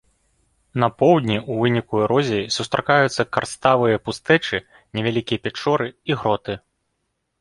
На 0.83 0.87
поўдні 1.01 1.35
ў 1.49 1.53
выніку 1.65 1.93
эрозіі 2.05 2.49
сустракаюцца 2.57 3.27
карставыя 3.37 4.01
пустэчы, 4.07 4.55
невялікія 4.99 5.39
пячоры 5.49 5.87
і 6.13 6.23
гроты. 6.23 6.53